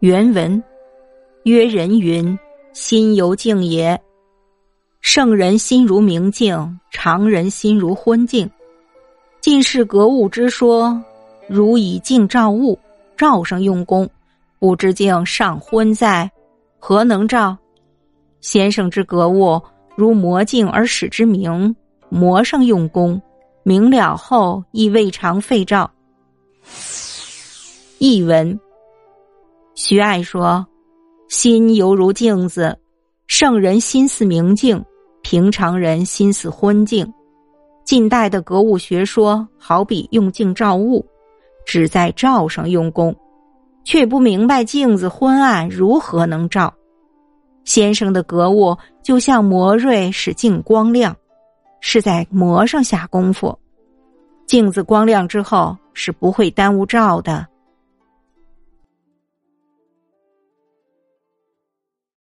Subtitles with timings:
[0.00, 0.64] 原文：
[1.42, 2.38] 曰人云：
[2.72, 4.00] 心犹静也。
[5.02, 8.50] 圣人心如明镜，常人心如昏镜。
[9.42, 10.98] 近世格物之说，
[11.46, 12.78] 如以镜照物，
[13.14, 14.08] 照上用功，
[14.58, 16.30] 不知镜尚昏在，
[16.78, 17.54] 何能照？
[18.40, 19.60] 先生之格物，
[19.96, 21.76] 如磨镜而使之明，
[22.08, 23.20] 磨上用功，
[23.64, 25.90] 明了后亦未尝废照。
[27.98, 28.58] 译文：
[29.82, 30.66] 徐爱说，
[31.30, 32.78] 心犹如镜子，
[33.26, 34.84] 圣人心似明镜。
[35.22, 37.10] 平常人心似昏镜，
[37.82, 41.02] 近代的格物学说好比用镜照物，
[41.64, 43.16] 只在照上用功，
[43.82, 46.72] 却不明白镜子昏暗如何能照。
[47.64, 51.16] 先生的格物就像磨锐使镜光亮，
[51.80, 53.58] 是在磨上下功夫。
[54.46, 57.46] 镜子光亮之后是不会耽误照的。